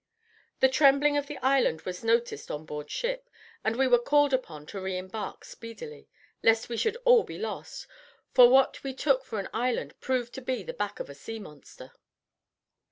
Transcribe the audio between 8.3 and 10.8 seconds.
for what we took for an island proved to be the